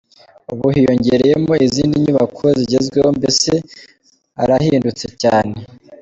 Ubu 0.53 0.65
hiyongereyemo 0.73 1.53
izindi 1.65 1.95
nyubako 2.03 2.43
zigezweho, 2.59 3.09
mbese 3.19 3.51
harahindutse 4.37 5.05
cyane. 5.21 5.57